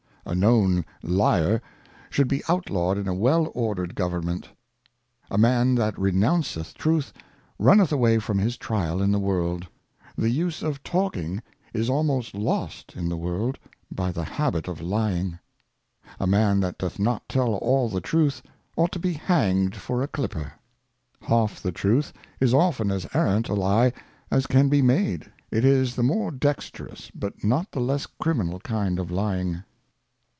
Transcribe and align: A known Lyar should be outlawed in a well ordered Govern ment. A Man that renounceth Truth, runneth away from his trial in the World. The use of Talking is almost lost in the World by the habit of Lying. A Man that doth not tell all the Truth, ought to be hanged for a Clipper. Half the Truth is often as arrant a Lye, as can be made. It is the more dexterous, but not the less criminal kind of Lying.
A 0.23 0.35
known 0.35 0.85
Lyar 1.01 1.63
should 2.11 2.27
be 2.27 2.43
outlawed 2.47 2.97
in 2.99 3.07
a 3.07 3.13
well 3.13 3.51
ordered 3.55 3.95
Govern 3.95 4.27
ment. 4.27 4.49
A 5.31 5.37
Man 5.37 5.73
that 5.75 5.95
renounceth 5.95 6.75
Truth, 6.75 7.11
runneth 7.57 7.91
away 7.91 8.19
from 8.19 8.37
his 8.37 8.55
trial 8.55 9.01
in 9.01 9.11
the 9.11 9.19
World. 9.19 9.67
The 10.15 10.29
use 10.29 10.61
of 10.61 10.83
Talking 10.83 11.41
is 11.73 11.89
almost 11.89 12.35
lost 12.35 12.93
in 12.95 13.09
the 13.09 13.17
World 13.17 13.57
by 13.91 14.11
the 14.11 14.23
habit 14.23 14.67
of 14.67 14.79
Lying. 14.79 15.39
A 16.19 16.27
Man 16.27 16.59
that 16.59 16.77
doth 16.77 16.99
not 16.99 17.27
tell 17.27 17.55
all 17.55 17.89
the 17.89 17.99
Truth, 17.99 18.43
ought 18.77 18.91
to 18.91 18.99
be 18.99 19.13
hanged 19.13 19.75
for 19.75 20.03
a 20.03 20.07
Clipper. 20.07 20.53
Half 21.23 21.61
the 21.63 21.71
Truth 21.71 22.13
is 22.39 22.53
often 22.53 22.91
as 22.91 23.07
arrant 23.15 23.49
a 23.49 23.55
Lye, 23.55 23.91
as 24.29 24.45
can 24.45 24.69
be 24.69 24.83
made. 24.83 25.29
It 25.49 25.65
is 25.65 25.95
the 25.95 26.03
more 26.03 26.29
dexterous, 26.29 27.09
but 27.15 27.43
not 27.43 27.71
the 27.71 27.81
less 27.81 28.05
criminal 28.05 28.59
kind 28.59 28.99
of 28.99 29.09
Lying. 29.09 29.63